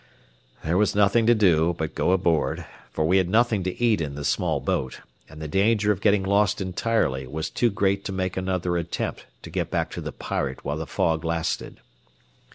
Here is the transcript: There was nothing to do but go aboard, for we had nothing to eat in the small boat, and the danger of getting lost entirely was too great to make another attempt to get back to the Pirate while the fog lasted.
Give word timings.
There 0.63 0.79
was 0.79 0.95
nothing 0.95 1.27
to 1.27 1.35
do 1.35 1.75
but 1.77 1.93
go 1.93 2.11
aboard, 2.11 2.65
for 2.91 3.05
we 3.05 3.17
had 3.17 3.29
nothing 3.29 3.61
to 3.65 3.79
eat 3.79 4.01
in 4.01 4.15
the 4.15 4.25
small 4.25 4.59
boat, 4.59 5.01
and 5.29 5.39
the 5.39 5.47
danger 5.47 5.91
of 5.91 6.01
getting 6.01 6.23
lost 6.23 6.59
entirely 6.59 7.27
was 7.27 7.51
too 7.51 7.69
great 7.69 8.03
to 8.05 8.11
make 8.11 8.35
another 8.35 8.77
attempt 8.77 9.27
to 9.43 9.51
get 9.51 9.69
back 9.69 9.91
to 9.91 10.01
the 10.01 10.11
Pirate 10.11 10.65
while 10.65 10.77
the 10.77 10.87
fog 10.87 11.23
lasted. 11.23 11.81